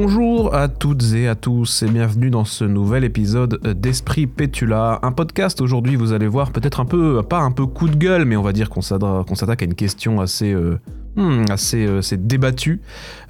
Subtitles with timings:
[0.00, 5.10] Bonjour à toutes et à tous et bienvenue dans ce nouvel épisode d'Esprit Pétula, un
[5.10, 5.60] podcast.
[5.60, 8.42] Aujourd'hui vous allez voir peut-être un peu, pas un peu coup de gueule mais on
[8.42, 10.78] va dire qu'on s'attaque à une question assez euh,
[11.18, 12.80] Hmm, assez, euh, débattu.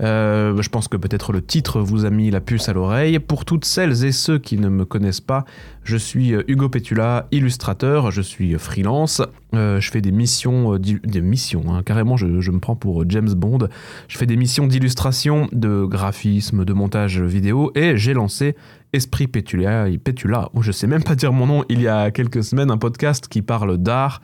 [0.03, 3.19] Euh, je pense que peut-être le titre vous a mis la puce à l'oreille.
[3.19, 5.47] Pour toutes celles et ceux qui ne me connaissent pas,
[5.85, 9.23] je suis euh, Hugo Petula, illustrateur, je suis freelance.
[9.55, 13.69] je fais des missions, des missions, hein, carrément, je, me prends pour James Bond.
[14.07, 18.55] Je fais des missions d'illustration, de graphisme, de montage vidéo, et j'ai lancé
[18.93, 22.71] Esprit Pétula, oh, je sais même pas dire mon nom, il y a quelques semaines,
[22.71, 24.21] un podcast qui parle d'art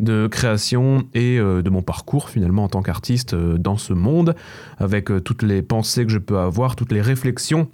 [0.00, 4.34] de création et euh, de mon parcours finalement en tant qu'artiste euh, dans ce monde,
[4.78, 7.68] avec euh, toutes les pensées que je peux avoir, toutes les réflexions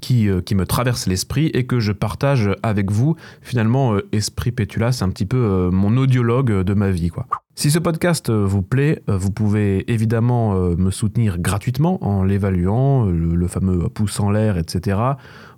[0.00, 3.16] qui, qui, me traversent l'esprit et que je partage avec vous.
[3.42, 7.08] Finalement, Esprit Pétula, c'est un petit peu mon audiologue de ma vie.
[7.08, 7.26] quoi.
[7.58, 12.22] Si ce podcast euh, vous plaît, euh, vous pouvez évidemment euh, me soutenir gratuitement en
[12.22, 14.96] l'évaluant, le, fameux pouce en l'air, etc.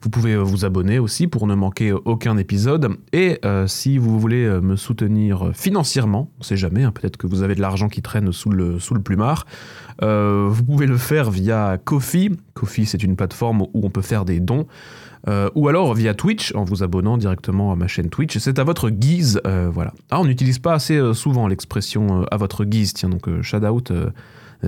[0.01, 2.97] Vous pouvez vous abonner aussi pour ne manquer aucun épisode.
[3.13, 7.55] Et si vous voulez me soutenir financièrement, on sait jamais, hein, peut-être que vous avez
[7.55, 9.45] de l'argent qui traîne sous le, sous le plumard,
[10.01, 12.31] vous pouvez le faire via Kofi.
[12.55, 14.67] Kofi, c'est une plateforme où on peut faire des dons.
[15.29, 18.39] Euh, ou alors via Twitch en vous abonnant directement à ma chaîne Twitch.
[18.39, 19.93] C'est à votre guise, euh, voilà.
[20.11, 23.93] Ah, on n'utilise pas assez euh, souvent l'expression à votre guise, tiens, donc shout out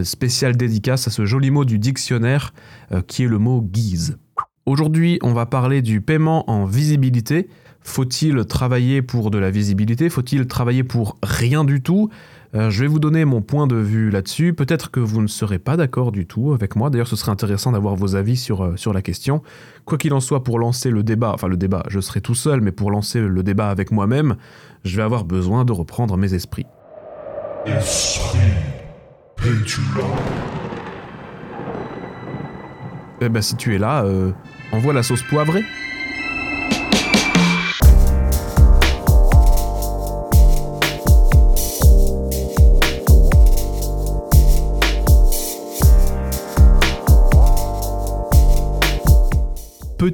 [0.03, 2.55] spécial dédicace à ce joli mot du dictionnaire
[3.07, 4.17] qui est le mot guise.
[4.65, 7.49] Aujourd'hui, on va parler du paiement en visibilité.
[7.83, 10.09] Faut-il travailler pour de la visibilité?
[10.09, 12.09] Faut-il travailler pour rien du tout?
[12.55, 14.53] Euh, je vais vous donner mon point de vue là-dessus.
[14.53, 16.91] Peut-être que vous ne serez pas d'accord du tout avec moi.
[16.91, 19.43] D'ailleurs, ce serait intéressant d'avoir vos avis sur, euh, sur la question.
[19.87, 22.61] Quoi qu'il en soit, pour lancer le débat, enfin le débat, je serai tout seul,
[22.61, 24.37] mais pour lancer le débat avec moi-même,
[24.85, 26.67] je vais avoir besoin de reprendre mes esprits.
[27.65, 28.39] Esprit
[33.21, 34.33] Eh ben, si tu es là, euh,
[34.73, 35.63] envoie la sauce poivrée.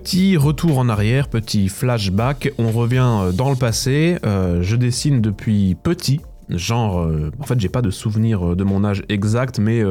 [0.09, 5.21] Petit retour en arrière, petit flashback, on revient euh, dans le passé, euh, je dessine
[5.21, 9.83] depuis petit, genre, euh, en fait j'ai pas de souvenir de mon âge exact, mais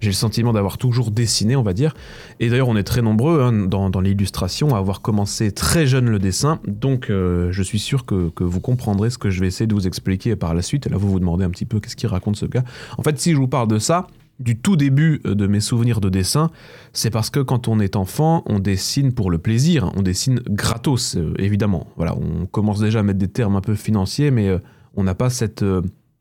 [0.00, 1.92] j'ai le sentiment d'avoir toujours dessiné, on va dire.
[2.38, 6.18] Et d'ailleurs, on est très nombreux hein, dans, l'illustration à avoir commencé très jeune le
[6.18, 9.86] dessin, donc je suis sûr que, vous comprendrez ce que je vais essayer de vous
[9.86, 10.86] expliquer par la suite.
[10.86, 12.64] Et là, vous vous demandez un petit peu qu'est-ce qu'il raconte ce gars.
[12.96, 14.06] En fait, si je vous parle de ça,
[14.40, 16.50] du tout début euh, de mes souvenirs de dessin,
[16.92, 21.16] c'est parce que quand on est enfant, on dessine pour le plaisir, on dessine gratos,
[21.16, 21.86] euh, évidemment.
[21.96, 24.58] Voilà, on commence déjà à mettre des termes un peu financiers, mais euh,
[24.96, 25.64] on n'a pas cette,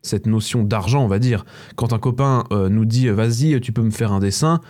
[0.03, 1.45] cette notion d'argent, on va dire.
[1.75, 4.61] Quand un copain nous dit vas-y, tu peux me faire un dessin,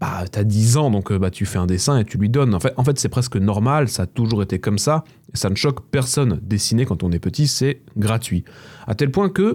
[0.00, 2.52] bah t'as 10 ans, donc bah tu fais un dessin et tu lui donnes.
[2.52, 5.04] En fait, en fait c'est presque normal, ça a toujours été comme ça,
[5.34, 6.40] ça ne choque personne.
[6.42, 8.44] Dessiner quand on est petit, c'est gratuit.
[8.88, 9.54] À tel point que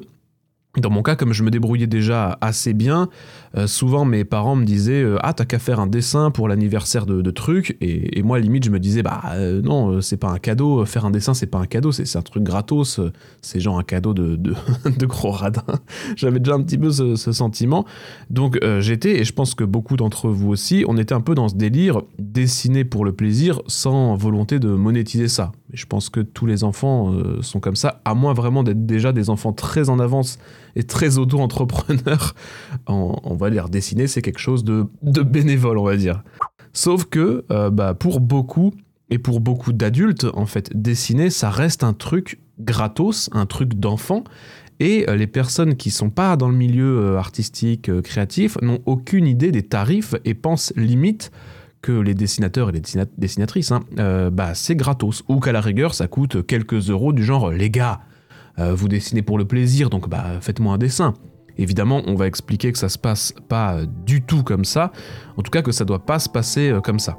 [0.77, 3.09] dans mon cas, comme je me débrouillais déjà assez bien,
[3.57, 7.07] euh, souvent mes parents me disaient euh, Ah, t'as qu'à faire un dessin pour l'anniversaire
[7.07, 7.75] de, de trucs.
[7.81, 10.85] Et, moi, limite, je me disais Bah euh, non, c'est pas un cadeau.
[10.85, 12.99] Faire un dessin, c'est pas un cadeau, c'est un truc gratos.
[13.41, 14.53] C'est genre un cadeau de, de,
[15.07, 15.63] gros radin.
[16.15, 17.85] J'avais déjà un petit peu ce, sentiment.
[18.29, 21.47] Donc j'étais, et je pense que beaucoup d'entre vous aussi, on était un peu dans
[21.47, 25.51] ce délire dessiner pour le plaisir sans volonté de monétiser ça.
[25.73, 29.29] Je pense que tous les enfants sont comme ça, à moins vraiment d'être déjà des
[29.29, 30.39] enfants très en avance
[30.75, 32.35] et très auto-entrepreneurs.
[32.87, 36.23] on va dire dessiner, c'est quelque chose de, bénévole, on va dire.
[36.73, 38.73] Sauf que, euh, bah, pour beaucoup,
[39.09, 44.23] et pour beaucoup d'adultes, en fait, dessiner, ça reste un truc gratos, un truc d'enfant.
[44.79, 49.27] Et euh, les personnes qui sont pas dans le milieu euh, artistique, créatif, n'ont aucune
[49.27, 51.31] idée des tarifs et pensent limite
[51.81, 52.81] que les dessinateurs et les
[53.17, 53.81] dessinatrices, hein,
[54.31, 55.23] bah, c'est gratos.
[55.29, 58.01] Ou qu'à la rigueur, ça coûte quelques euros du genre, les gars,
[58.59, 61.13] vous dessinez pour le plaisir, donc bah, faites-moi un dessin.
[61.57, 64.93] Évidemment, on va expliquer que ça se passe pas du tout comme ça,
[65.35, 67.17] en tout cas que ça doit pas se passer euh, comme ça.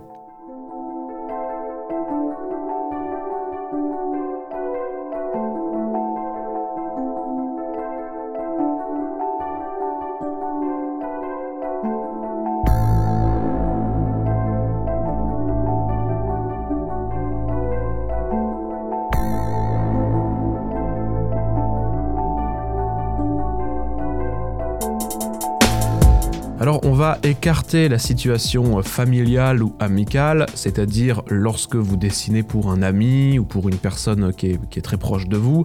[27.31, 33.69] Écarter la situation familiale ou amicale, c'est-à-dire lorsque vous dessinez pour un ami ou pour
[33.69, 35.65] une personne qui est, très proche de vous,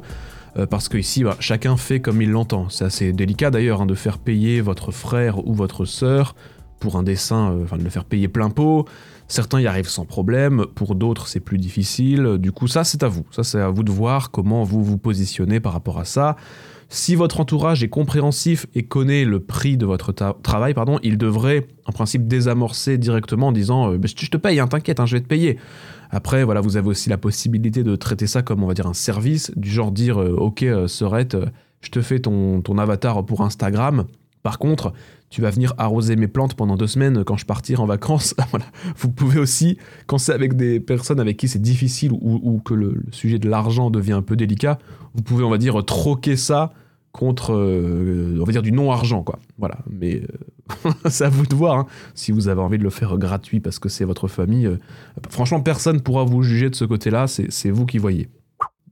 [0.57, 2.69] euh, parce que ici bah, chacun fait comme il l'entend.
[2.69, 6.35] C'est assez délicat d'ailleurs hein, de faire payer votre frère ou votre sœur
[6.79, 8.85] pour un dessin, euh, enfin de le faire payer plein pot.
[9.27, 12.38] Certains y arrivent sans problème, pour d'autres c'est plus difficile.
[12.38, 13.25] Du coup, ça c'est à vous.
[13.31, 16.35] Ça c'est à vous de voir comment vous vous positionnez par rapport à ça.
[16.95, 21.68] Si votre entourage est compréhensif et connaît le prix de votre travail, pardon, il devrait
[21.86, 25.18] en principe désamorcer directement en disant euh, bah, je te paye, hein, t'inquiète, hein, je
[25.18, 25.57] vais te payer.
[26.09, 28.94] Après, voilà, vous avez aussi la possibilité de traiter ça comme on va dire un
[28.94, 31.36] service, du genre dire euh, ok, euh, Sorette,
[31.81, 34.06] je te fais ton, avatar pour Instagram.
[34.41, 34.94] Par contre,
[35.30, 38.36] tu vas venir arroser mes plantes pendant deux semaines quand je partirai en vacances.
[38.98, 39.77] Vous pouvez aussi,
[40.07, 43.89] quand c'est avec des personnes avec qui c'est difficile ou, que le, sujet de l'argent
[43.89, 44.80] devient un peu délicat,
[45.13, 46.71] vous pouvez, on va dire, troquer ça
[47.15, 49.39] contre, euh, on va dire, du non-argent, quoi.
[49.57, 49.77] Voilà.
[49.89, 50.21] Mais
[50.85, 51.79] euh, c'est à vous de voir.
[51.79, 51.88] Hein.
[52.13, 54.77] Si vous avez envie de le faire gratuit parce que c'est votre famille, euh,
[55.29, 57.27] franchement, personne pourra vous juger de ce côté-là.
[57.27, 58.27] C'est vous qui voyez.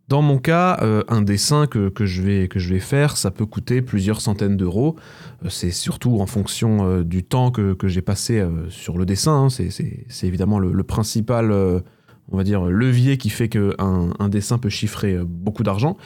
[0.08, 3.46] Dans mon cas, euh, un dessin que, je vais, que je vais faire, ça peut
[3.46, 4.96] coûter plusieurs centaines d'euros.
[5.50, 9.46] C'est surtout en fonction du temps que, j'ai passé sur le dessin.
[9.46, 9.50] Hein.
[9.50, 11.84] C'est évidemment le, principal,
[12.32, 15.98] on va dire, levier qui fait qu'un un dessin peut chiffrer beaucoup d'argent.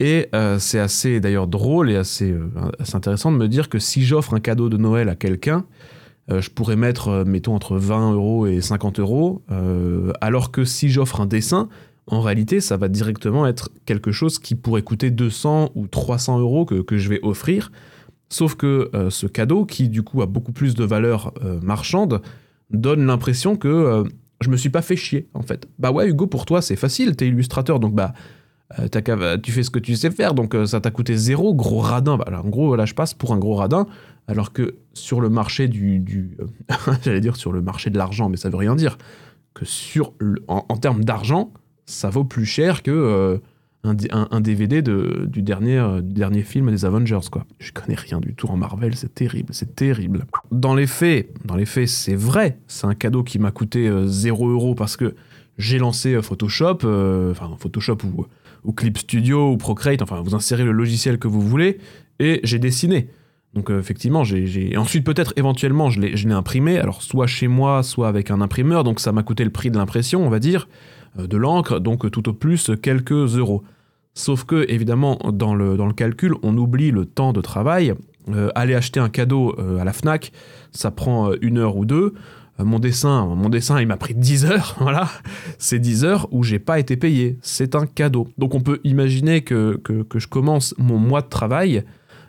[0.00, 0.28] Et
[0.58, 2.34] c'est assez d'ailleurs drôle et assez,
[2.78, 5.66] assez, intéressant de me dire que si j'offre un cadeau de Noël à quelqu'un,
[6.28, 9.42] je pourrais mettre, mettons, entre 20 euros et 50 euros,
[10.20, 11.68] alors que si j'offre un dessin,
[12.10, 16.64] en réalité, ça va directement être quelque chose qui pourrait coûter 200 ou 300 euros
[16.64, 17.70] que, je vais offrir.
[18.30, 22.22] Sauf que euh, ce cadeau, qui du coup a beaucoup plus de valeur euh, marchande,
[22.70, 24.04] donne l'impression que euh,
[24.40, 25.68] je me suis pas fait chier, en fait.
[25.78, 28.12] Bah ouais, Hugo, pour toi, c'est facile, t'es illustrateur, donc bah,
[29.42, 32.16] tu fais ce que tu sais faire, donc ça t'a coûté zéro, gros radin.
[32.16, 33.86] Bah, en gros, là, je passe pour un gros radin,
[34.26, 35.98] alors que sur le marché du...
[35.98, 36.36] du
[37.02, 38.98] J'allais dire sur le marché de l'argent, mais ça veut rien dire.
[39.54, 40.12] Que sur
[40.46, 41.52] en termes d'argent,
[41.86, 43.40] ça vaut plus cher que
[43.88, 47.44] euh, un, DVD du, dernier, euh, dernier film des Avengers, quoi.
[47.58, 50.26] Je connais rien du tout en Marvel, c'est terrible, c'est terrible.
[50.50, 54.48] Dans les faits, dans les faits, c'est vrai, c'est un cadeau qui m'a coûté 0
[54.48, 55.14] euh, euros parce que
[55.58, 56.78] j'ai lancé Photoshop,
[57.30, 58.26] enfin Photoshop ou,
[58.64, 61.78] ou, Clip Studio ou Procreate, enfin vous insérez le logiciel que vous voulez,
[62.20, 63.08] et j'ai dessiné.
[63.54, 68.30] Donc effectivement, j'ai ensuite peut-être éventuellement je l'ai imprimé, alors soit chez moi, soit avec
[68.30, 70.68] un imprimeur, donc ça m'a coûté le prix de l'impression, on va dire.
[71.18, 73.62] Euh, de l'encre, donc tout au plus quelques euros.
[74.18, 77.94] Sauf que, évidemment, dans le, calcul, on oublie le temps de travail.
[78.28, 80.32] Euh, aller acheter un cadeau euh, à la FNAC,
[80.72, 82.14] ça prend une heure ou deux.
[82.58, 85.08] mon dessin, mon dessin, il m'a pris 10 heures, voilà.
[85.58, 87.38] C'est 10 heures où j'ai pas été payé.
[87.42, 88.26] C'est un cadeau.
[88.38, 89.80] Donc on peut imaginer que,
[90.16, 91.84] je commence mon mois de travail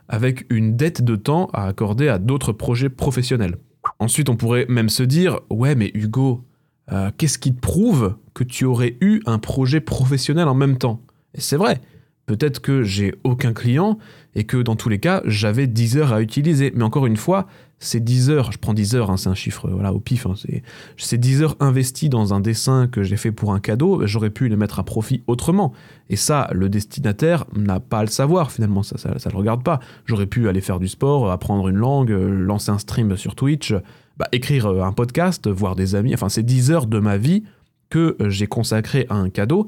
[0.08, 3.58] avec une dette de temps à accorder à d'autres projets professionnels.
[3.98, 6.44] Ensuite, on pourrait même se dire, ouais, mais Hugo,
[6.92, 11.02] euh, qu'est-ce qui te prouve que tu aurais eu un projet professionnel en même temps?
[11.34, 11.82] Et c'est vrai,
[12.26, 13.98] peut-être que j'ai aucun client
[14.36, 16.72] et que dans tous les cas, j'avais 10 heures à utiliser.
[16.76, 17.48] Mais encore une fois,
[17.80, 20.34] c'est 10 heures, je prends 10 heures, hein, c'est un chiffre voilà, au pif, hein,
[20.98, 24.50] c'est 10 heures investies dans un dessin que j'ai fait pour un cadeau, j'aurais pu
[24.50, 25.74] les mettre à profit autrement.
[26.10, 29.64] Et ça, le destinataire n'a pas à le savoir finalement, ça ne ça, le regarde
[29.64, 29.80] pas.
[30.06, 33.74] J'aurais pu aller faire du sport, apprendre une langue, lancer un stream sur Twitch,
[34.18, 37.44] bah, écrire euh, un podcast, voir des amis, enfin c'est 10 heures de ma vie
[37.90, 39.68] que euh, j'ai consacré à un cadeau.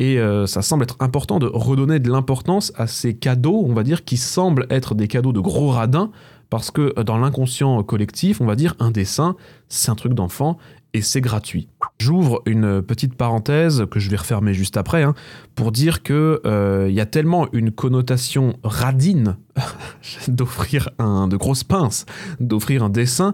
[0.00, 3.82] Et euh, ça semble être important de redonner de l'importance à ces cadeaux, on va
[3.82, 6.10] dire, qui semblent être des cadeaux de gros radins,
[6.48, 9.36] parce que dans l'inconscient collectif, on va dire, un dessin,
[9.68, 10.56] c'est un truc d'enfant,
[10.94, 11.68] et c'est gratuit.
[11.98, 15.14] J'ouvre une petite parenthèse que je vais refermer juste après hein,
[15.54, 16.40] pour dire que
[16.88, 19.36] il y a tellement une connotation radine
[20.28, 22.06] d'offrir un de grosses pinces,
[22.38, 23.32] d'offrir un dessin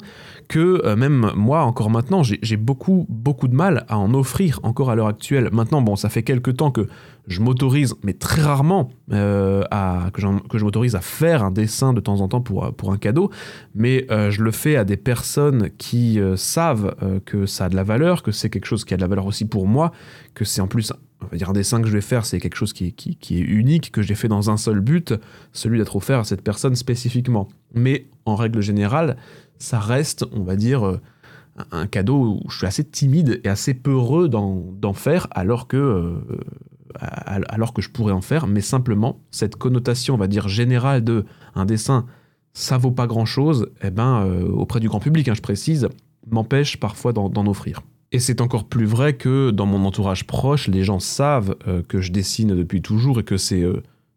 [0.49, 4.91] que euh, même moi, encore maintenant, j'ai beaucoup, beaucoup de mal à en offrir encore
[4.91, 5.49] à l'heure actuelle.
[5.53, 6.87] Maintenant, bon, ça fait quelques temps que
[7.26, 12.00] je m'autorise, mais très rarement, euh, à, que, je m'autorise à faire un dessin de
[12.00, 13.31] temps en temps pour, pour un cadeau,
[13.75, 17.83] mais euh, je le fais à des personnes qui savent que ça a de la
[17.83, 19.93] valeur, que c'est quelque chose qui a de la valeur aussi pour moi,
[20.35, 22.57] que c'est en plus on va dire un dessin que je vais faire, c'est quelque
[22.57, 25.14] chose qui, est unique, que j'ai fait dans un seul but,
[25.52, 27.49] celui d'être offert à cette personne spécifiquement.
[27.75, 29.16] Mais en règle générale,
[29.59, 31.00] ça reste, on va dire, euh,
[31.73, 36.21] un cadeau où je suis assez timide et assez peureux d'en faire, alors que, euh,
[37.49, 41.25] alors que je pourrais en faire, mais simplement, cette connotation, on va dire, générale de
[41.55, 42.07] un dessin,
[42.52, 45.88] ça vaut pas grand-chose, eh ben, euh, auprès du grand public, hein, je précise,
[46.31, 47.83] m'empêche parfois d'en offrir.
[48.13, 51.57] Et c'est encore plus vrai que dans mon entourage proche, les gens savent
[51.89, 53.65] que je dessine depuis toujours et que c'est,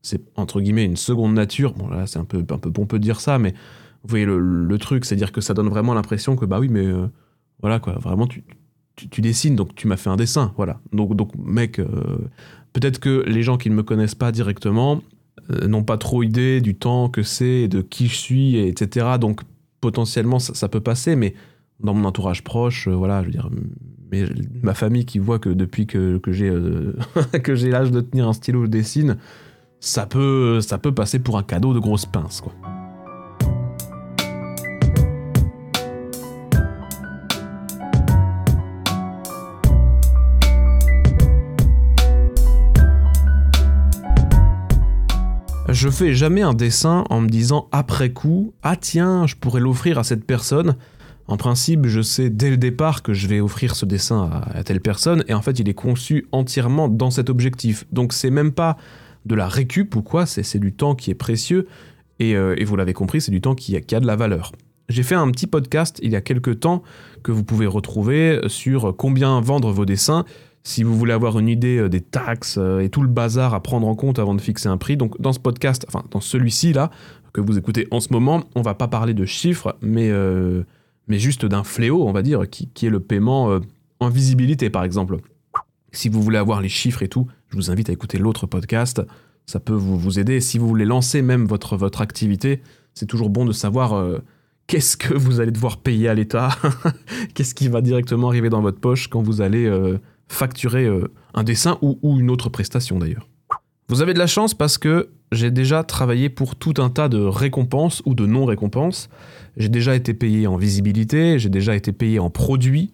[0.01, 1.73] c'est entre guillemets, une seconde nature.
[1.73, 3.53] Bon, là, c'est un peu, un peu pompeux de dire ça, mais
[4.03, 7.07] vous voyez le, truc, c'est-à-dire que ça donne vraiment l'impression que, bah oui, mais euh,
[7.61, 8.43] voilà, quoi, vraiment, tu,
[8.95, 10.79] tu, dessines, donc tu m'as fait un dessin, voilà.
[10.93, 11.87] Donc, donc mec, euh,
[12.73, 15.01] peut-être que les gens qui ne me connaissent pas directement
[15.51, 19.17] euh, n'ont pas trop idée du temps que c'est, de qui je suis, etc.
[19.19, 19.41] Donc,
[19.81, 21.33] potentiellement ça, peut passer, mais
[21.79, 23.49] dans mon entourage proche, euh, voilà, je veux dire,
[24.63, 26.51] ma famille qui voit que depuis que, j'ai
[27.43, 29.17] que j'ai l'âge de tenir un stylo, je dessine,
[29.79, 32.53] ça peut, ça peut passer pour un cadeau de grosse pince, quoi.
[45.71, 49.99] Je fais jamais un dessin en me disant après coup, ah tiens, je pourrais l'offrir
[49.99, 50.75] à cette personne.
[51.29, 54.81] En principe, je sais dès le départ que je vais offrir ce dessin à, telle
[54.81, 57.85] personne, et en fait, il est conçu entièrement dans cet objectif.
[57.91, 58.77] Donc, c'est même pas
[59.27, 61.67] de la récup ou quoi, c'est du temps qui est précieux,
[62.17, 64.51] et, euh, vous l'avez compris, c'est du temps qui a, de la valeur.
[64.89, 66.81] J'ai fait un petit podcast il y a quelques temps
[67.21, 70.25] que vous pouvez retrouver sur combien vendre vos dessins
[70.63, 73.61] si vous voulez avoir une idée euh, des taxes euh, et tout le bazar à
[73.61, 74.97] prendre en compte avant de fixer un prix.
[74.97, 76.89] Donc dans ce podcast, enfin dans celui-ci là,
[77.33, 80.11] que vous écoutez en ce moment, on va pas parler de chiffres, mais,
[81.09, 83.59] mais juste d'un fléau, on va dire, qui, est le paiement
[83.99, 85.17] en visibilité par exemple.
[85.91, 89.01] Si vous voulez avoir les chiffres et tout, je vous invite à écouter l'autre podcast,
[89.47, 90.39] ça peut vous, vous aider.
[90.39, 92.61] Si vous voulez lancer même votre, votre activité,
[92.93, 94.21] c'est toujours bon de savoir
[94.67, 96.49] qu'est-ce que vous allez devoir payer à l'État,
[97.33, 99.67] qu'est-ce qui va directement arriver dans votre poche quand vous allez
[100.29, 103.27] facturer euh, un dessin ou, une autre prestation d'ailleurs.
[103.89, 107.19] Vous avez de la chance parce que j'ai déjà travaillé pour tout un tas de
[107.19, 109.09] récompenses ou de non-récompenses.
[109.59, 112.91] J'ai déjà été payé en visibilité, j'ai déjà été payé en produits,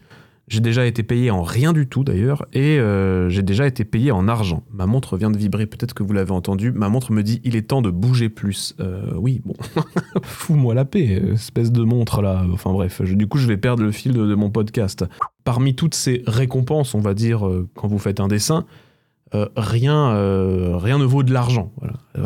[0.48, 4.12] j'ai déjà été payé en rien du tout d'ailleurs, et euh, j'ai déjà été payé
[4.12, 4.64] en argent.
[4.72, 6.72] Ma montre vient de vibrer, peut-être que vous l'avez entendu.
[6.72, 8.76] Ma montre me dit il est temps de bouger plus.
[8.80, 9.54] Euh, oui, bon,
[10.24, 12.44] fous-moi la paix, espèce de montre là.
[12.52, 15.06] Enfin bref, du coup je vais perdre le fil de, mon podcast.
[15.44, 18.66] Parmi toutes ces récompenses, on va dire, euh, quand vous faites un dessin,
[19.58, 21.74] rien, rien ne vaut de l'argent.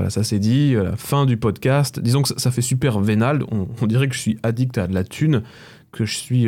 [0.10, 0.74] Ça c'est dit.
[0.74, 2.00] la fin du podcast.
[2.00, 3.44] Disons que ça, fait super vénal.
[3.52, 5.44] On, dirait que je suis addict à de la thune,
[5.92, 6.48] que je suis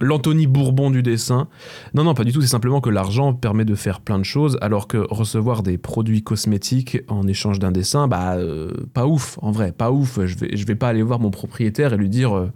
[0.00, 1.48] l'Anthony Bourbon du dessin.
[1.94, 4.58] Non, non, pas du tout, c'est simplement que l'argent permet de faire plein de choses,
[4.60, 9.50] alors que recevoir des produits cosmétiques en échange d'un dessin, bah, euh, pas ouf, en
[9.50, 10.20] vrai, pas ouf.
[10.24, 12.50] Je vais, je vais pas aller voir mon propriétaire et lui dire euh,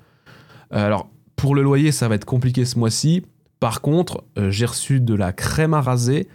[0.72, 3.22] euh, alors, pour le loyer, ça va être compliqué ce mois-ci.
[3.60, 6.28] Par contre, j'ai reçu de la crème à raser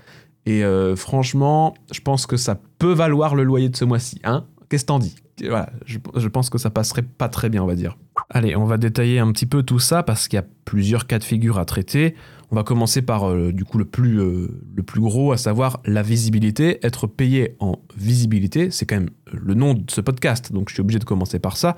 [0.46, 0.64] et
[0.96, 4.20] franchement, je pense que ça peut valoir le loyer de ce mois-ci.
[4.24, 5.16] Hein Qu'est-ce que t'en dis?
[5.40, 7.98] Je pense que ça passerait pas très bien, on va dire.
[8.30, 11.20] Allez, on va détailler un petit peu tout ça parce qu'il y a plusieurs cas
[11.20, 12.16] de figure à traiter.
[12.52, 15.82] On va commencer par euh, du coup le plus, euh, le plus gros, à savoir
[15.86, 16.86] la visibilité.
[16.86, 20.82] Être payé en visibilité, c'est quand même le nom de ce podcast, donc je suis
[20.82, 21.76] obligé de commencer par ça.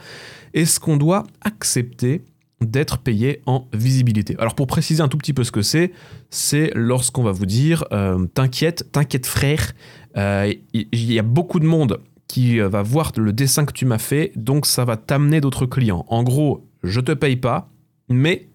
[0.54, 2.24] Est-ce qu'on doit accepter
[2.62, 4.36] d'être payé en visibilité.
[4.40, 5.92] Alors pour préciser un tout petit peu ce que c'est,
[6.30, 9.74] c'est lorsqu'on va vous dire euh, t'inquiète, t'inquiète frère,
[10.16, 10.58] il
[10.92, 14.32] y, a beaucoup de monde qui euh, va voir le dessin que tu m'as fait,
[14.36, 16.06] donc ça va t'amener d'autres clients.
[16.08, 17.70] En gros, je te paye pas,
[18.10, 18.50] mais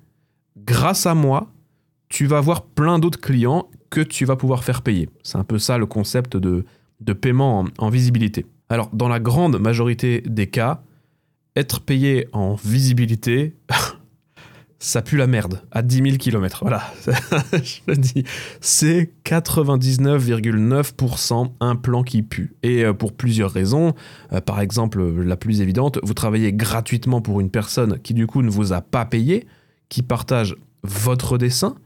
[0.56, 1.52] grâce à moi,
[2.08, 5.08] tu vas avoir plein d'autres clients que tu vas pouvoir faire payer.
[5.22, 6.64] C'est un peu ça le concept de,
[7.00, 8.46] de paiement en visibilité.
[8.68, 10.82] Alors, dans la grande majorité des cas,
[11.56, 13.56] être payé en visibilité,
[14.78, 16.60] ça pue la merde à 10 000 km.
[16.62, 16.82] Voilà,
[17.52, 18.24] je le dis.
[18.60, 22.54] C'est 99,9% un plan qui pue.
[22.62, 23.94] Et euh, pour plusieurs raisons.
[24.32, 28.42] Euh, par exemple, la plus évidente, vous travaillez gratuitement pour une personne qui du coup
[28.42, 29.46] ne vous a pas payé,
[29.88, 31.76] qui partage votre dessin.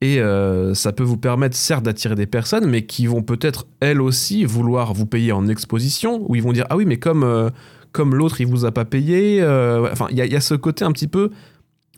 [0.00, 4.00] Et euh, ça peut vous permettre certes d'attirer des personnes, mais qui vont peut-être elles
[4.00, 7.50] aussi vouloir vous payer en exposition, où ils vont dire ah oui mais comme,
[7.98, 9.42] comme l'autre il vous a pas payé,
[9.92, 11.30] enfin il y, a ce côté un petit peu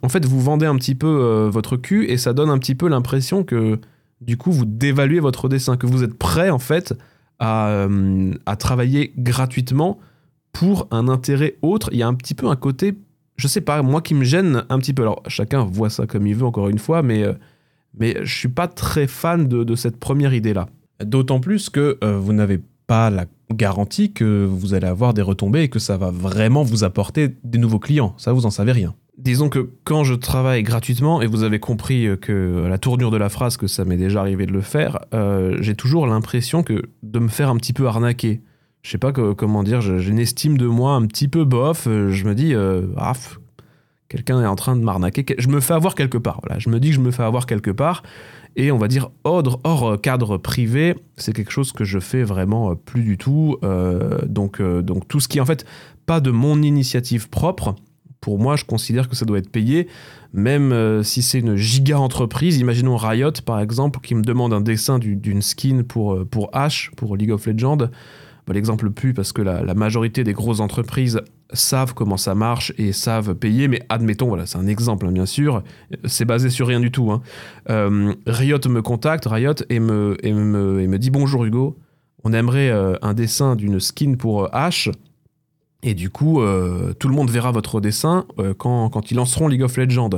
[0.03, 2.75] en fait, vous vendez un petit peu euh, votre cul et ça donne un petit
[2.75, 3.79] peu l'impression que,
[4.21, 6.95] du coup, vous dévaluez votre dessin, que vous êtes prêt, en fait,
[7.39, 9.99] à, euh, travailler gratuitement
[10.53, 11.91] pour un intérêt autre.
[11.93, 12.95] Il y a un petit peu un côté,
[13.37, 15.03] je sais pas, moi qui me gêne un petit peu.
[15.03, 17.35] Alors, chacun voit ça comme il veut, encore une fois, mais, euh,
[17.99, 20.69] mais je suis pas très fan de, cette première idée-là.
[21.05, 25.69] D'autant plus que vous n'avez pas la garantie que vous allez avoir des retombées et
[25.69, 28.15] que ça va vraiment vous apporter des nouveaux clients.
[28.17, 32.09] Ça, vous en savez rien disons que quand je travaille gratuitement, et vous avez compris
[32.21, 35.59] que la tournure de la phrase, que ça m'est déjà arrivé de le faire, euh,
[35.61, 38.41] j'ai toujours l'impression que de me faire un petit peu arnaquer.
[38.83, 41.87] Je sais pas comment dire, j'ai une estime de moi un petit peu bof.
[41.87, 43.13] Euh, je me dis, euh, ah,
[44.09, 45.25] quelqu'un est en train de m'arnaquer.
[45.39, 46.41] Je me fais avoir quelque part.
[46.43, 48.03] Voilà, je me dis que je me fais avoir quelque part.
[48.57, 52.75] Et on va dire hors, hors cadre privé, c'est quelque chose que je fais vraiment
[52.75, 53.59] plus du tout.
[54.27, 55.65] donc, donc tout ce qui est en fait
[56.07, 57.75] pas de mon initiative propre,
[58.21, 59.89] pour moi, je considère que ça doit être payé,
[60.33, 62.59] même euh, si c'est une giga entreprise.
[62.59, 66.91] Imaginons Riot, par exemple, qui me demande un dessin d'une skin pour, euh, pour Ash,
[66.97, 67.89] pour League of Legends.
[68.53, 71.21] L'exemple plus parce que la, majorité des grosses entreprises
[71.53, 75.27] savent comment ça marche et savent payer, mais admettons, voilà, c'est un exemple hein, bien
[75.27, 75.63] sûr,
[76.05, 77.11] c'est basé sur rien du tout.
[77.11, 77.23] Hein.
[77.71, 81.77] Euh, Riot me contacte, Riot, et me, et me, et me dit bonjour Hugo,
[82.25, 84.93] on aimerait euh, un dessin d'une skin pour H.
[85.83, 86.43] Et du coup,
[86.99, 88.27] tout le monde verra votre dessin
[88.59, 90.11] quand, quand ils lanceront League of Legends.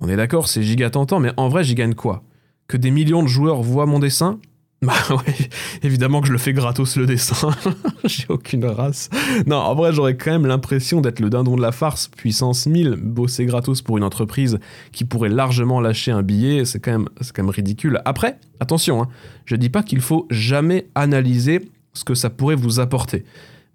[0.00, 2.22] On est d'accord, c'est giga tentant, mais en vrai, j'y gagne quoi?
[2.68, 4.38] Que des millions de joueurs voient mon dessin?
[4.80, 5.34] Bah ouais,
[5.82, 7.50] évidemment que je le fais gratos le dessin.
[8.04, 9.10] J'ai aucune race.
[9.46, 12.96] Non, en vrai, j'aurais quand même l'impression d'être le dindon de la farce, puissance 1000,
[12.96, 14.58] bosser gratos pour une entreprise
[14.92, 18.00] qui pourrait largement lâcher un billet, c'est quand même, c'est quand ridicule.
[18.04, 19.08] Après, attention, hein,
[19.46, 23.24] je dis pas qu'il faut jamais analyser ce que ça pourrait vous apporter.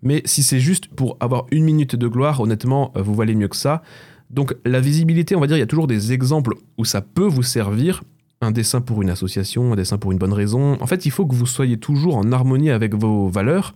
[0.03, 3.47] Mais si c'est juste pour avoir une minute de gloire, honnêtement, euh, vous valez mieux
[3.47, 3.81] que ça.
[4.29, 7.25] Donc la visibilité, on va dire, il y a toujours des exemples où ça peut
[7.25, 8.03] vous servir,
[8.43, 10.77] un dessin pour une association, un dessin pour une bonne raison.
[10.81, 13.73] En fait, il faut que vous soyez toujours en harmonie avec vos valeurs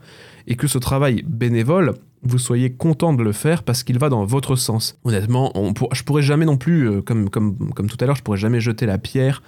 [0.48, 1.94] et que ce travail bénévole,
[2.24, 4.98] vous soyez content de le faire parce qu'il va dans votre sens.
[5.04, 8.24] Honnêtement, on je pourrais jamais non plus, euh, comme, comme, comme tout à l'heure, je
[8.24, 9.42] pourrais jamais jeter la pierre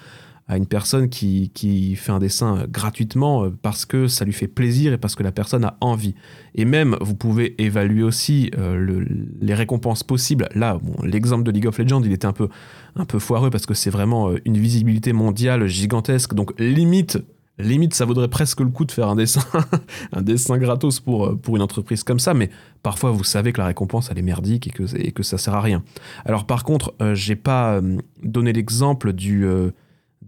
[0.49, 4.47] à une personne qui, qui, fait un dessin gratuitement euh, parce que ça lui fait
[4.47, 6.15] plaisir et parce que la personne a envie.
[6.55, 9.05] Et même, vous pouvez évaluer aussi euh,
[9.39, 10.49] les récompenses possibles.
[10.55, 12.49] Là, l'exemple de League of Legends, il était un peu,
[12.95, 16.33] un peu foireux parce que c'est vraiment euh, une visibilité mondiale gigantesque.
[16.33, 17.19] Donc, limite,
[17.59, 19.45] limite, ça vaudrait presque le coup de faire un dessin,
[20.13, 22.33] un dessin gratos pour, pour une entreprise comme ça.
[22.33, 22.49] Mais
[22.81, 25.53] parfois, vous savez que la récompense, elle est merdique et que, et que ça sert
[25.53, 25.83] à rien.
[26.25, 27.81] Alors, par contre, j'ai pas
[28.23, 29.47] donné l'exemple du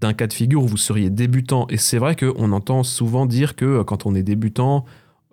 [0.01, 1.67] d'un cas de figure où vous seriez débutant.
[1.69, 4.83] Et c'est vrai qu'on entend souvent dire que euh, quand on est débutant,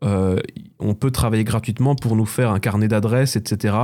[0.05, 0.39] euh,
[0.79, 3.77] on peut travailler gratuitement pour nous faire un carnet d'adresses, etc.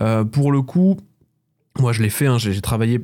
[0.00, 0.98] Euh, pour le coup,
[1.78, 2.98] moi je l'ai fait, hein, j'ai travaillé,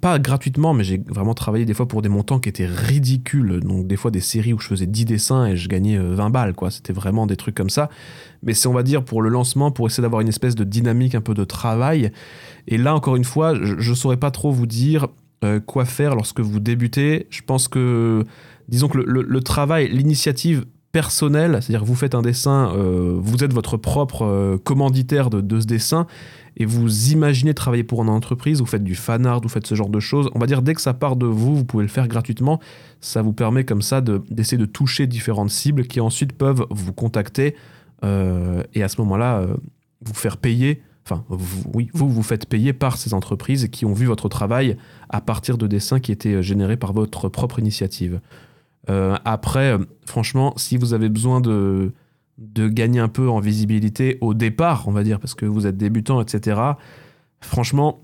[0.00, 3.60] pas gratuitement, mais j'ai vraiment travaillé des fois pour des montants qui étaient ridicules.
[3.60, 6.54] Donc des fois des séries où je faisais 10 dessins et je gagnais 20 balles,
[6.54, 6.70] quoi.
[6.70, 7.88] C'était vraiment des trucs comme ça.
[8.42, 11.14] Mais c'est, on va dire, pour le lancement, pour essayer d'avoir une espèce de dynamique,
[11.14, 12.12] un peu de travail.
[12.68, 15.08] Et là, encore une fois, je ne saurais pas trop vous dire
[15.42, 17.26] euh, quoi faire lorsque vous débutez.
[17.30, 18.26] Je pense que,
[18.68, 23.54] disons que le, travail, l'initiative personnelle, c'est-à-dire que vous faites un dessin, euh, vous êtes
[23.54, 26.06] votre propre euh, commanditaire de, ce dessin,
[26.58, 29.74] et vous imaginez travailler pour une entreprise, vous faites du fan art, vous faites ce
[29.74, 30.28] genre de choses.
[30.34, 32.60] On va dire dès que ça part de vous, vous pouvez le faire gratuitement.
[33.00, 37.54] Ça vous permet comme ça d'essayer de, toucher différentes cibles qui ensuite peuvent vous contacter
[38.02, 39.46] et à ce moment-là
[40.02, 43.92] vous faire payer enfin, vous, oui, vous vous faites payer par ces entreprises qui ont
[43.92, 44.76] vu votre travail
[45.08, 48.20] à partir de dessins qui étaient euh, générés par votre propre initiative.
[48.88, 51.92] Euh, après, euh, franchement, si vous avez besoin de,
[52.38, 55.76] de gagner un peu en visibilité au départ, on va dire, parce que vous êtes
[55.76, 56.60] débutant, etc.,
[57.40, 58.00] franchement,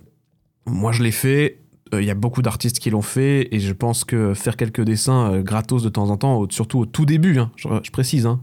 [0.66, 1.61] moi je l'ai fait.
[1.92, 5.40] Il y a beaucoup d'artistes qui l'ont fait et je pense que faire quelques dessins
[5.40, 8.40] gratos de temps en temps, surtout au tout début, hein, je, je, précise, hein,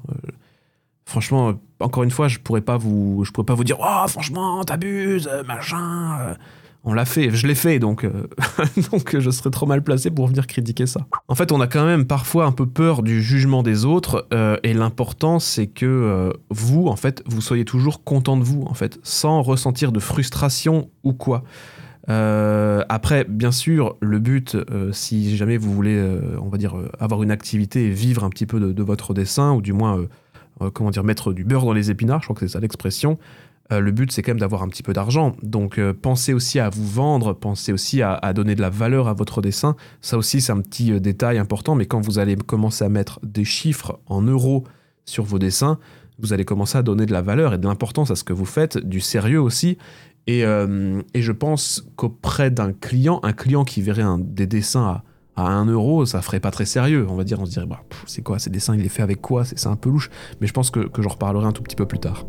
[1.06, 4.64] franchement, encore une fois, je pourrais pas vous, je pourrais pas vous dire, oh, franchement,
[4.64, 6.18] t'abuses, machin.
[6.22, 6.34] Euh.
[6.86, 8.28] On l'a fait, je l'ai fait, donc, euh,
[8.92, 11.06] donc je serais trop mal placé pour venir critiquer ça.
[11.30, 14.58] En fait, on a quand même parfois un peu peur du jugement des autres, euh,
[14.64, 19.00] et l'important, c'est que vous, en fait, vous soyez toujours content de vous, en fait,
[19.04, 21.44] sans ressentir de frustration ou quoi.
[22.08, 24.58] après, bien sûr, le but,
[24.92, 26.06] si jamais vous voulez,
[26.42, 29.62] on va dire, avoir une activité et vivre un petit peu de votre dessin, ou
[29.62, 30.10] du moins euh,
[30.74, 33.18] comment dire, mettre du beurre dans les épinards, je crois que c'est ça l'expression.
[33.72, 35.36] Euh, le but, c'est quand même d'avoir un petit peu d'argent.
[35.42, 39.14] Donc, euh, pensez aussi à vous vendre, pensez aussi à, donner de la valeur à
[39.14, 39.76] votre dessin.
[40.02, 43.46] Ça aussi, c'est un petit détail important, mais quand vous allez commencer à mettre des
[43.46, 44.66] chiffres en euros
[45.06, 45.80] sur vos dessins,
[46.20, 48.46] vous allez commencer à donner de la valeur et de l'importance à ce que vous
[48.46, 49.78] faites, du sérieux aussi.
[50.28, 55.04] Et, et je pense qu'auprès d'un client, un client qui verrait un, des dessins à
[55.36, 57.06] à 1 euro, ça ferait pas très sérieux.
[57.10, 59.22] On va dire, on se dirait, bah, c'est quoi ces dessins, il est fait avec
[59.22, 60.10] quoi C'est un peu louche.
[60.42, 62.26] Mais je pense que, que j'en reparlerai un tout petit peu plus tard.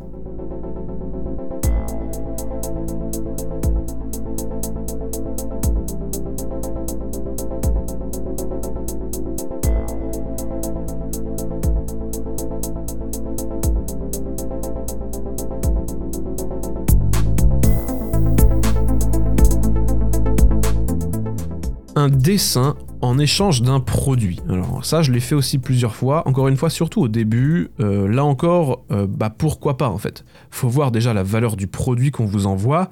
[21.97, 24.40] un dessin en échange d'un produit.
[24.49, 26.27] Alors ça, je l'ai fait aussi plusieurs fois.
[26.27, 27.71] Encore une fois, surtout au début.
[27.81, 30.25] Euh, là encore, euh, bah pourquoi pas en fait?
[30.51, 32.90] Faut voir déjà la valeur du produit qu'on vous envoie.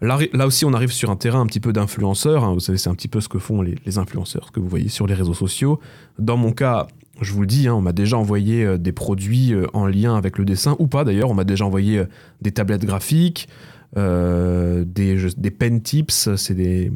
[0.00, 2.44] Là, aussi, on arrive sur un terrain un petit peu d'influenceurs.
[2.44, 2.54] Hein.
[2.54, 4.88] Vous savez, c'est un petit peu ce que font les, influenceurs, ce que vous voyez
[4.88, 5.80] sur les réseaux sociaux.
[6.20, 6.86] Dans mon cas,
[7.20, 10.38] je vous le dis, hein, on m'a déjà envoyé euh, des produits en lien avec
[10.38, 11.30] le dessin, ou pas d'ailleurs.
[11.30, 12.04] On m'a déjà envoyé
[12.42, 13.48] des tablettes graphiques,
[13.96, 16.92] des pen tips, c'est des,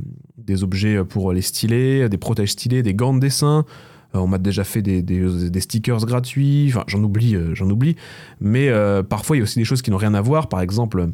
[0.47, 3.65] des objets pour les stylés, des protèges stylés, des gants de dessin.
[4.15, 7.97] on m'a déjà fait des, stickers gratuits, enfin j'en oublie, j'en oublie.
[8.41, 8.71] Mais
[9.09, 10.49] parfois il y a aussi des choses qui n'ont rien à voir.
[10.49, 11.09] Par exemple,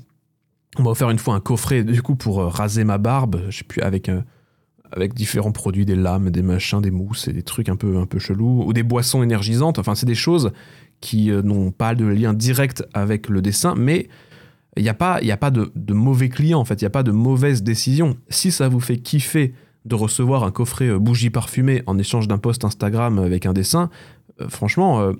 [0.78, 3.64] on m'a offert une fois un coffret du coup pour raser ma barbe, je sais
[3.64, 4.10] plus, avec
[4.92, 8.06] avec différents produits, des lames, des machins, des mousses et des trucs un peu, un
[8.06, 9.78] peu chelous, ou des boissons énergisantes.
[9.78, 10.52] Enfin, c'est des choses
[11.00, 14.08] qui euh, n'ont pas de lien direct avec le dessin, mais
[14.76, 16.90] il n'y a pas, y a pas de, mauvais clients, en fait, il n'y a
[16.90, 18.16] pas de mauvaise décision.
[18.28, 19.54] Si ça vous fait kiffer
[19.84, 23.90] de recevoir un coffret euh, bougie parfumée en échange d'un post Instagram avec un dessin,
[24.40, 25.12] euh, franchement,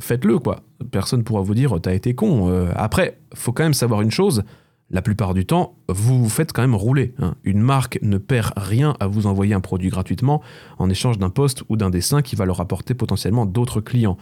[0.00, 0.60] faites-le, quoi.
[0.90, 2.68] Personne pourra vous dire, t'as été con.
[2.74, 4.44] après, faut quand même savoir une chose,
[4.90, 7.14] la plupart du temps, vous vous faites quand même rouler.
[7.18, 7.34] Hein.
[7.42, 10.42] Une marque ne perd rien à vous envoyer un produit gratuitement
[10.78, 14.16] en échange d'un post ou d'un dessin qui va leur apporter potentiellement d'autres clients.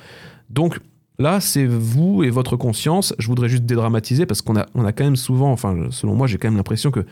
[0.48, 0.80] Donc
[1.18, 3.14] là, c'est vous et votre conscience.
[3.18, 6.26] Je voudrais juste dédramatiser parce qu'on a, on a quand même souvent, enfin selon moi,
[6.26, 7.04] j'ai quand même l'impression que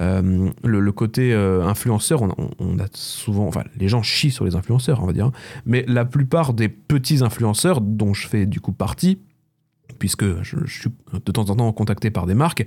[0.00, 5.02] euh, le, côté euh, influenceur, on, a souvent, enfin les gens chient sur les influenceurs,
[5.02, 5.30] on va dire,
[5.66, 9.18] mais la plupart des petits influenceurs dont je fais du coup partie,
[9.98, 12.64] puisque je, suis de temps en temps contacté par des marques,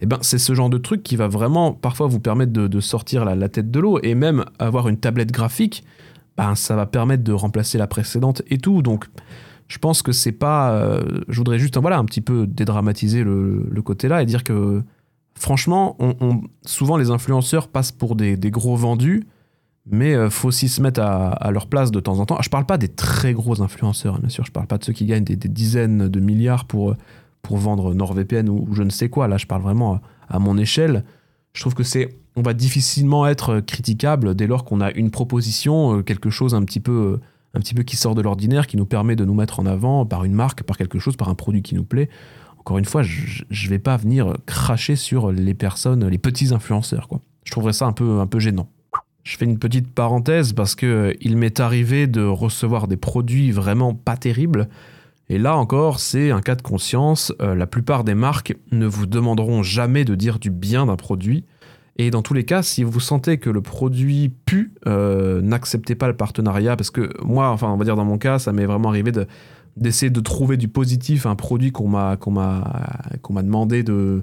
[0.00, 3.24] eh ben, c'est ce genre de truc qui va vraiment parfois vous permettre de, sortir
[3.24, 5.84] la, tête de l'eau et même avoir une tablette graphique,
[6.38, 8.80] ben, ça va permettre de remplacer la précédente et tout.
[8.80, 9.06] Donc,
[9.70, 10.72] je pense que c'est pas.
[10.72, 14.82] Euh, je voudrais juste voilà, un petit peu dédramatiser le, côté là et dire que
[15.34, 15.96] franchement,
[16.66, 19.26] souvent les influenceurs passent pour des gros vendus
[19.86, 22.38] mais euh, faut aussi se mettre à, leur place de temps en temps.
[22.40, 25.06] Je parle pas des très gros influenceurs, bien sûr, je parle pas de ceux qui
[25.06, 26.94] gagnent des, dizaines de milliards pour,
[27.42, 29.28] pour vendre NordVPN ou, je ne sais quoi.
[29.28, 31.04] Là, je parle vraiment à, mon échelle.
[31.54, 35.98] Je trouve que c'est, on va difficilement être critiquable dès lors qu'on a une proposition,
[35.98, 37.18] euh, quelque chose un petit peu,
[37.54, 40.06] un petit peu qui sort de l'ordinaire, qui nous permet de nous mettre en avant
[40.06, 42.08] par une marque, par quelque chose, par un produit qui nous plaît.
[42.58, 47.08] Encore une fois, je, ne vais pas venir cracher sur les personnes, les petits influenceurs,
[47.08, 47.20] quoi.
[47.44, 48.68] Je trouverais ça un peu, un peu gênant.
[49.24, 53.50] Je fais une petite parenthèse parce que euh, il m'est arrivé de recevoir des produits
[53.50, 54.68] vraiment pas terribles.
[55.28, 57.32] Et là encore, c'est un cas de conscience.
[57.40, 61.44] Euh, la plupart des marques ne vous demanderont jamais de dire du bien d'un produit.
[61.96, 66.08] Et dans tous les cas, si vous sentez que le produit pue, euh, n'acceptez pas
[66.08, 68.88] le partenariat parce que moi, enfin, on va dire dans mon cas, ça m'est vraiment
[68.88, 69.26] arrivé de
[69.76, 72.16] d'essayer de trouver du positif à un produit qu'on m'a
[73.42, 74.22] demandé d'en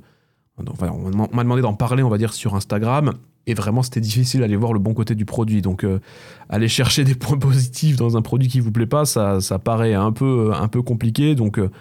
[1.74, 3.14] parler, on va dire sur Instagram
[3.48, 5.62] et vraiment, c'était difficile d'aller voir le bon côté du produit.
[5.62, 6.00] Donc, euh,
[6.50, 9.94] aller chercher des points positifs dans un produit qui vous plaît pas, ça, ça paraît
[9.94, 11.34] un peu, un peu compliqué.
[11.34, 11.72] Donc, euh,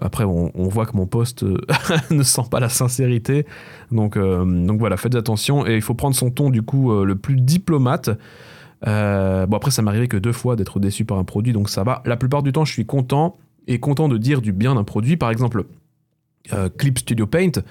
[0.00, 1.58] après, on, voit que mon poste euh,
[2.10, 3.46] ne sent pas la sincérité.
[3.90, 5.66] Donc, donc voilà, faites attention.
[5.66, 8.10] Et il faut prendre son ton, du coup, le plus diplomate.
[8.82, 11.84] bon, après, ça m'est arrivé que deux fois d'être déçu par un produit, donc ça
[11.84, 12.02] va.
[12.04, 15.16] La plupart du temps, je suis content et content de dire du bien d'un produit.
[15.16, 15.64] Par exemple,
[16.78, 17.62] Clip Studio Paint,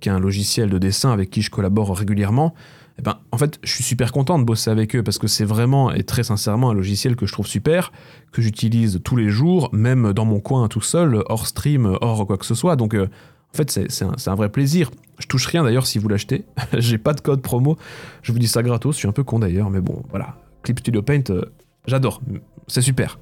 [0.00, 2.54] qui est un logiciel de dessin avec qui je collabore régulièrement.
[2.98, 5.44] Eh ben, en fait, je suis super content de bosser avec eux parce que c'est
[5.44, 7.92] vraiment et très sincèrement un logiciel que je trouve super,
[8.32, 12.38] que j'utilise tous les jours, même dans mon coin tout seul, hors stream, hors quoi
[12.38, 12.76] que ce soit.
[12.76, 13.08] Donc, euh,
[13.52, 14.90] en fait, c'est un, vrai plaisir.
[15.18, 16.44] Je touche rien d'ailleurs si vous l'achetez.
[16.78, 17.76] J'ai pas de code promo.
[18.22, 18.94] Je vous dis ça gratos.
[18.94, 20.36] Je suis un peu con d'ailleurs, mais bon, voilà.
[20.62, 21.44] Clip Studio Paint, euh,
[21.86, 22.20] j'adore.
[22.66, 23.18] C'est super.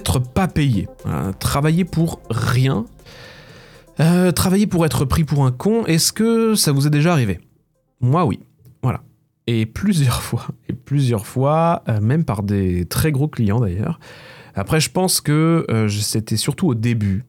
[0.00, 0.88] Pas payé.
[1.38, 2.86] travailler pour rien.
[4.00, 7.40] Euh, travailler pour être pris pour un con, est-ce que ça vous est déjà arrivé?
[8.00, 8.40] Moi oui.
[8.82, 9.02] Voilà.
[9.46, 10.46] Et plusieurs fois.
[10.68, 14.00] Et plusieurs fois, euh, même par des très gros clients d'ailleurs.
[14.54, 17.24] Après, je pense que euh, c'était surtout au début.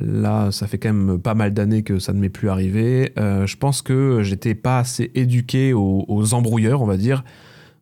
[0.00, 3.12] là, ça fait quand même pas mal d'années que ça ne m'est plus arrivé.
[3.16, 7.24] je pense que j'étais pas assez éduqué aux embrouilleurs, on va dire.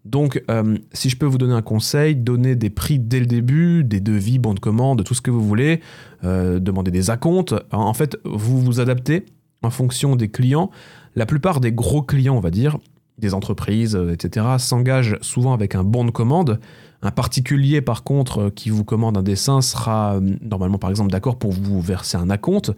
[0.04, 3.84] Donc, euh, si je peux vous donner un conseil, donnez des prix dès le début,
[3.84, 5.80] des devis, bons de commande, tout ce que vous voulez,
[6.24, 7.54] euh, demandez des acomptes.
[7.70, 9.26] En fait, vous vous adaptez
[9.62, 10.70] en fonction des clients.
[11.14, 12.78] La plupart des gros clients, on va dire,
[13.18, 16.58] des entreprises, euh, etc., s'engagent souvent avec un bon de commande.
[17.02, 21.52] Un particulier, par contre, qui vous commande un dessin sera normalement, par exemple, d'accord pour
[21.52, 22.72] vous verser un acompte.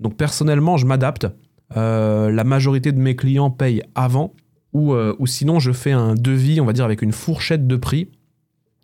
[0.00, 1.26] Donc, personnellement, je m'adapte.
[1.74, 4.32] la majorité de mes clients payent avant
[4.76, 8.08] euh, ou, sinon je fais un devis, on va dire, avec une fourchette de prix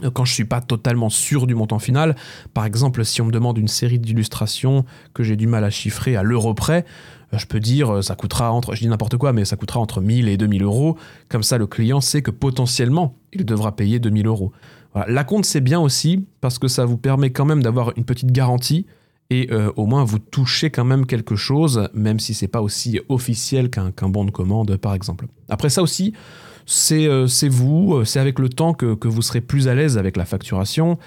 [0.03, 2.17] euh, quand je suis pas totalement sûr du montant final.
[2.55, 6.17] Par exemple, si on me demande une série d'illustrations que j'ai du mal à chiffrer
[6.17, 6.85] à l'euro près,
[7.33, 10.01] euh, je peux dire ça coûtera entre, je dis n'importe quoi, mais ça coûtera entre
[10.01, 10.97] 1000 et 2000 euros.
[11.29, 14.53] Comme ça, le client sait que potentiellement, il devra payer 2000 euros.
[15.07, 18.31] La compte, c'est bien aussi parce que ça vous permet quand même d'avoir une petite
[18.31, 18.85] garantie
[19.31, 23.01] et euh, au moins vous touchez quand même quelque chose, même si c'est pas aussi
[23.09, 25.27] officiel qu'un bon de commande par exemple.
[25.49, 26.13] Après ça aussi,
[26.67, 27.09] c'est
[27.49, 30.99] vous, c'est avec le temps que, vous serez plus à l'aise avec la facturation,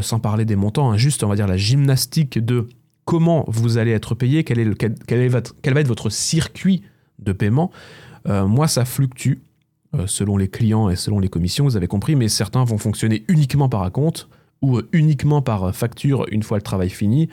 [0.00, 2.68] sans parler des montants, hein, juste on va dire la gymnastique de
[3.04, 6.82] comment vous allez être payé, quel va être votre circuit
[7.18, 7.70] de paiement.
[8.26, 9.34] moi, ça fluctue
[10.06, 13.68] selon les clients et selon les commissions, vous avez compris, mais certains vont fonctionner uniquement
[13.68, 14.28] par acompte
[14.62, 17.28] ou uniquement par facture une fois le travail fini.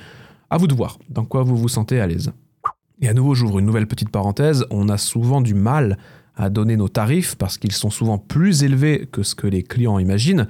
[0.52, 2.34] À vous de voir dans quoi vous vous sentez à l'aise.
[3.00, 4.66] Et à nouveau, j'ouvre une nouvelle petite parenthèse.
[4.70, 5.98] On a souvent du mal
[6.36, 9.98] à donner nos tarifs parce qu'ils sont souvent plus élevés que ce que les clients
[9.98, 10.50] imaginent.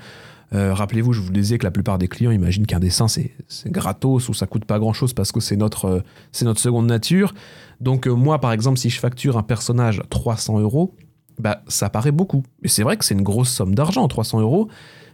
[0.54, 3.32] Euh, rappelez-vous, je vous disais que la plupart des clients imaginent qu'un dessin c'est
[3.68, 7.36] gratos ou ça coûte pas grand-chose parce que c'est notre, euh, c'est notre seconde nature.
[7.80, 10.96] Donc euh, moi, par exemple, si je facture un personnage 300 euros,
[11.38, 12.42] bah, ça paraît beaucoup.
[12.64, 14.68] Et c'est vrai que c'est une grosse somme d'argent, 300 euros.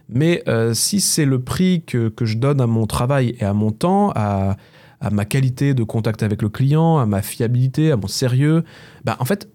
[0.08, 3.72] Mais si c'est le prix que, que, je donne à mon travail et à mon
[3.72, 4.56] temps, à,
[5.00, 8.64] à ma qualité de contact avec le client, à ma fiabilité, à mon sérieux,
[9.04, 9.48] bah en fait,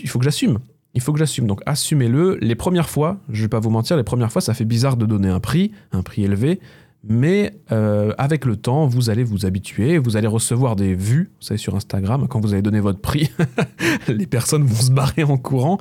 [0.00, 0.58] il faut que j'assume.
[0.94, 1.46] Il faut que j'assume.
[1.46, 2.38] Donc assumez-le.
[2.40, 5.06] Les premières fois, je vais pas vous mentir, les premières fois, ça fait bizarre de
[5.06, 6.60] donner un prix, un prix élevé.
[7.04, 11.46] Mais euh, avec le temps, vous allez vous habituer, vous allez recevoir des vues, vous
[11.46, 13.30] savez, sur Instagram, quand vous allez donner votre prix,
[14.08, 15.78] les personnes vont se barrer en courant.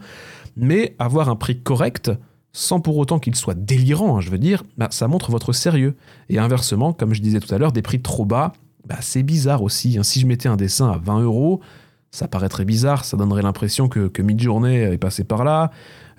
[0.55, 2.11] Mais avoir un prix correct,
[2.51, 5.95] sans pour autant qu'il soit délirant, hein, je veux dire, bah, ça montre votre sérieux.
[6.29, 8.53] Et inversement, comme je disais tout à l'heure, des prix trop bas,
[8.87, 9.97] bah, c'est bizarre aussi.
[9.97, 10.03] Hein.
[10.03, 11.61] Si je mettais un dessin à 20 euros,
[12.11, 15.71] ça paraîtrait bizarre, ça donnerait l'impression que, que Midjourney est passé par là.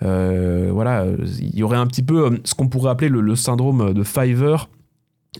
[0.02, 1.06] Euh, voilà,
[1.40, 4.68] il y aurait un petit peu euh, ce qu'on pourrait appeler le, syndrome de Fiverr,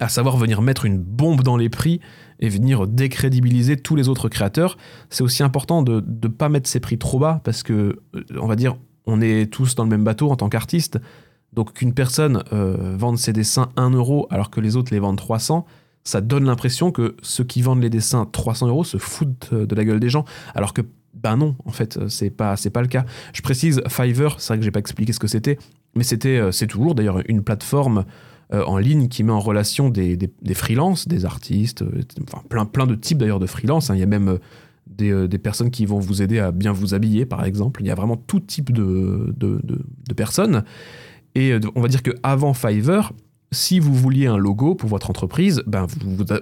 [0.00, 2.00] à savoir venir mettre une bombe dans les prix
[2.40, 4.76] et venir décrédibiliser tous les autres créateurs.
[5.10, 8.46] C'est aussi important de ne pas mettre ses prix trop bas parce que, euh, on
[8.46, 10.98] va dire, on est tous dans le même bateau en tant qu'artiste.
[11.54, 15.64] Donc qu'une personne vende ses dessins 1 euro alors que les autres les vendent 300,
[16.08, 19.84] ça donne l'impression que ceux qui vendent les dessins 300 euros se foutent de la
[19.84, 20.80] gueule des gens, alors que
[21.12, 23.04] ben non, en fait, c'est pas c'est pas le cas.
[23.34, 25.58] Je précise, Fiverr, c'est vrai que j'ai pas expliqué ce que c'était,
[25.94, 28.06] mais c'était euh, c'est toujours d'ailleurs une plateforme
[28.54, 32.64] euh, en ligne qui met en relation des, des, freelances, des artistes, euh, enfin plein
[32.64, 33.90] plein de types d'ailleurs de freelance.
[33.90, 33.96] Hein.
[33.96, 34.38] Il y a même
[34.86, 37.82] des, des, personnes qui vont vous aider à bien vous habiller, par exemple.
[37.82, 40.64] Il y a vraiment tout type de, de, de personnes.
[41.34, 43.12] Et on va dire que avant Fiverr,
[43.50, 45.86] si vous vouliez un logo pour votre entreprise, ben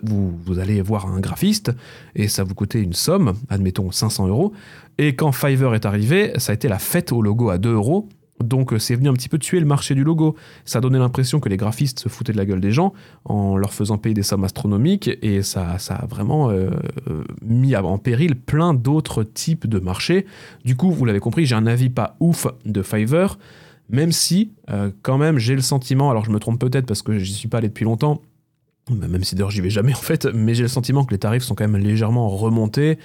[0.02, 1.72] vous, allez voir un graphiste
[2.14, 4.52] et ça vous coûtait une somme, admettons 500 euros.
[4.98, 8.08] Et quand Fiverr est arrivé, ça a été la fête au logo à 2 euros.
[8.42, 10.34] Donc euh, c'est venu un petit peu tuer le marché du logo.
[10.64, 12.92] Ça donné l'impression que les graphistes se foutaient de la gueule des gens
[13.24, 16.70] en leur faisant payer des sommes astronomiques et ça, ça a vraiment euh,
[17.08, 20.26] euh, mis en péril plein d'autres types de marchés.
[20.64, 23.38] Du coup, vous l'avez compris, j'ai un avis pas ouf de Fiverr.
[23.88, 27.18] Même si, euh, quand même, j'ai le sentiment, alors je me trompe peut-être parce que
[27.18, 28.20] j'y suis pas allé depuis longtemps,
[28.90, 31.42] même si d'ailleurs j'y vais jamais en fait, mais j'ai le sentiment que les tarifs
[31.42, 32.98] sont quand même légèrement remontés.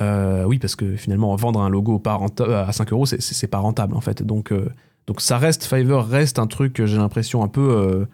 [0.00, 4.00] Euh, oui, parce que finalement, vendre un logo à 5 euros, c'est pas rentable en
[4.00, 4.22] fait.
[4.22, 4.68] Donc, euh,
[5.06, 8.06] donc ça reste, Fiverr reste un truc, j'ai l'impression, un peu.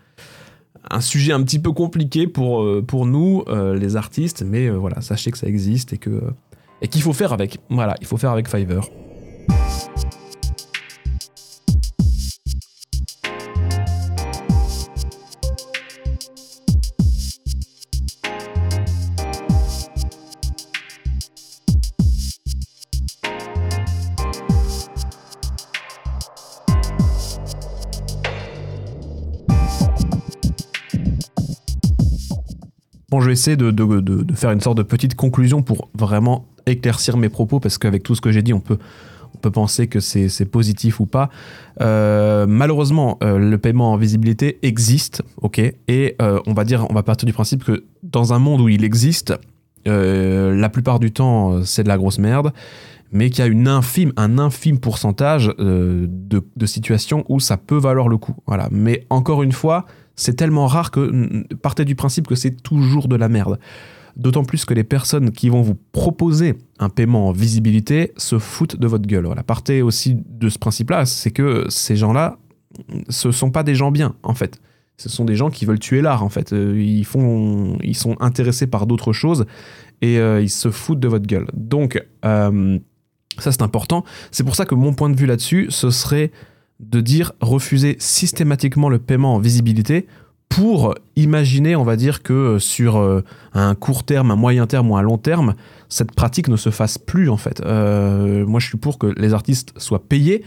[0.90, 5.38] un sujet un petit peu compliqué pour, pour nous, les artistes, mais voilà, sachez que
[5.38, 6.22] ça existe et que
[6.80, 7.58] et qu'il faut faire avec.
[7.70, 8.88] Voilà, il faut faire avec Fiverr.
[33.20, 37.60] Je vais essayer de, faire une sorte de petite conclusion pour vraiment éclaircir mes propos,
[37.60, 38.78] parce qu'avec tout ce que j'ai dit, on peut,
[39.52, 41.28] penser que c'est positif ou pas.
[41.82, 46.94] Euh, malheureusement, euh, le paiement en visibilité existe, ok, et euh, on va dire, on
[46.94, 49.34] va partir du principe que dans un monde où il existe,
[49.86, 52.54] la plupart du temps, c'est de la grosse merde
[53.12, 58.08] mais qu'il y a une infime, un infime pourcentage de, situations où ça peut valoir
[58.08, 58.34] le coup.
[58.46, 58.68] Voilà.
[58.72, 63.16] Mais encore une fois, c'est tellement rare que partez du principe que c'est toujours de
[63.16, 63.58] la merde.
[64.16, 68.76] D'autant plus que les personnes qui vont vous proposer un paiement en visibilité se foutent
[68.76, 69.26] de votre gueule.
[69.26, 69.42] Voilà.
[69.42, 72.38] Partez aussi de ce principe-là, c'est que ces gens-là,
[73.08, 74.60] ce sont pas des gens bien, en fait.
[74.98, 76.52] Ce sont des gens qui veulent tuer l'art, en fait.
[76.52, 79.46] Euh, ils, font, ils sont intéressés par d'autres choses
[80.00, 81.46] et euh, ils se foutent de votre gueule.
[81.52, 82.78] Donc, euh,
[83.38, 84.04] ça c'est important.
[84.30, 86.30] C'est pour ça que mon point de vue là-dessus, ce serait
[86.80, 90.06] de dire refuser systématiquement le paiement en visibilité
[90.48, 94.96] pour imaginer, on va dire, que sur euh, un court terme, un moyen terme ou
[94.96, 95.54] un long terme,
[95.88, 97.60] cette pratique ne se fasse plus en fait.
[97.64, 100.44] Euh, moi, je suis pour que les artistes soient payés,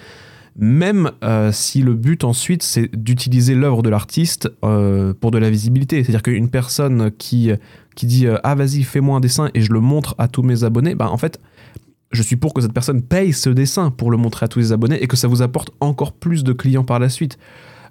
[0.55, 6.03] même euh, si le but ensuite c'est d'utiliser l'œuvre de l'artiste pour de la visibilité.
[6.03, 7.51] C'est-à-dire qu'une personne qui,
[7.95, 10.95] qui dit ah vas-y fais-moi un dessin et je le montre à tous mes abonnés,
[10.95, 11.39] bah en fait
[12.11, 14.71] je suis pour que cette personne paye ce dessin pour le montrer à tous les
[14.71, 17.37] abonnés et que ça vous apporte encore plus de clients par la suite.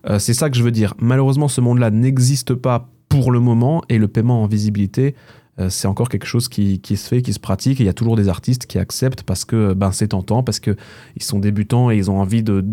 [0.09, 0.95] Euh, c'est ça que je veux dire.
[0.99, 5.15] Malheureusement, ce monde-là n'existe pas pour le moment et le paiement en visibilité,
[5.59, 7.81] euh, c'est encore quelque chose qui, se fait, qui se pratique.
[7.81, 10.77] Il y a toujours des artistes qui acceptent parce que ben, c'est tentant, parce qu'ils
[11.21, 12.65] sont débutants et ils ont envie de,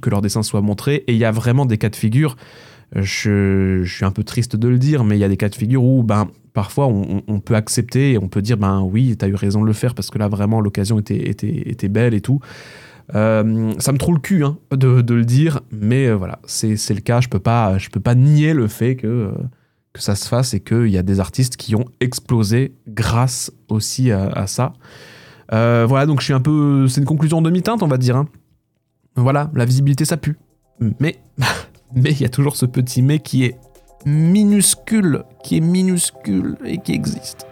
[0.00, 1.04] que leur dessin soit montré.
[1.06, 2.36] Et il y a vraiment des cas de figure.
[2.94, 5.54] Je, suis un peu triste de le dire, mais il y a des cas de
[5.54, 9.28] figure où ben, parfois on, peut accepter et on peut dire ben oui, tu as
[9.28, 12.40] eu raison de le faire parce que là vraiment l'occasion était, belle et tout.
[13.14, 17.00] Euh, ça me trouve le cul hein, de, le dire, mais euh, voilà, c'est le
[17.00, 17.20] cas.
[17.20, 19.32] Je peux pas, je peux pas nier le fait que, euh,
[19.92, 24.12] que ça se fasse et qu'il y a des artistes qui ont explosé grâce aussi
[24.12, 24.74] à, ça.
[25.50, 26.86] voilà, donc je suis un peu.
[26.88, 28.16] C'est une conclusion demi-teinte, on va dire.
[28.16, 28.28] Hein.
[29.16, 30.36] Voilà, la visibilité ça pue.
[31.00, 31.16] Mais
[31.94, 33.56] mais il y a toujours ce petit mais qui est
[34.04, 37.46] minuscule, qui est minuscule et qui existe.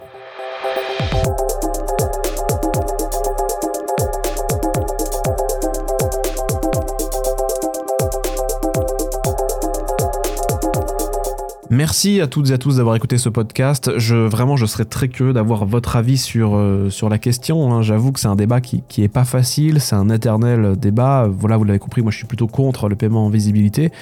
[11.69, 13.91] Merci à toutes et à tous d'avoir écouté ce podcast.
[13.97, 17.73] Je, vraiment, je serais très curieux d'avoir votre avis sur, euh, la question.
[17.73, 17.81] Hein.
[17.81, 21.29] J'avoue que c'est un débat qui, qui est pas facile, c'est un éternel débat.
[21.31, 23.93] Voilà, vous l'avez compris, moi je suis plutôt contre le paiement en visibilité.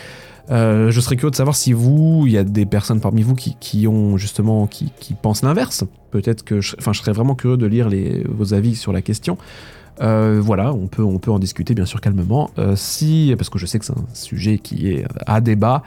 [0.51, 3.35] Euh, je serais curieux de savoir si vous, il y a des personnes parmi vous
[3.35, 5.83] qui, ont justement, qui, pensent l'inverse.
[6.11, 9.01] Peut-être que, je, enfin, je serais vraiment curieux de lire les, vos avis sur la
[9.01, 9.37] question.
[10.01, 12.51] Euh, voilà, on peut, on peut en discuter bien sûr calmement.
[12.75, 15.83] si, parce que je sais que c'est un sujet qui est à débat.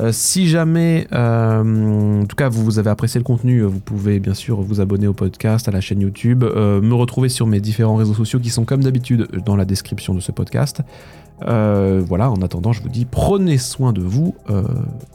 [0.00, 4.34] Euh, si jamais, euh, en tout cas, vous, avez apprécié le contenu, vous pouvez bien
[4.34, 7.96] sûr vous abonner au podcast, à la chaîne YouTube, euh, me retrouver sur mes différents
[7.96, 10.82] réseaux sociaux qui sont comme d'habitude dans la description de ce podcast.
[11.44, 14.34] Voilà, en attendant, je vous dis prenez soin de vous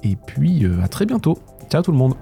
[0.04, 1.38] et puis à très bientôt.
[1.70, 2.16] Ciao tout le monde.